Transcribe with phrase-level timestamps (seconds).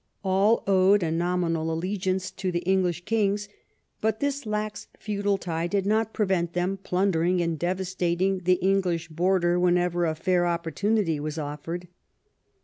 [0.23, 3.47] All owed a nominal allegiance to the English kings,
[4.01, 9.59] but this lax feudal tie did not prevent them plundering and devastating the English border
[9.59, 11.87] whenever a fair opportunity Avas offered.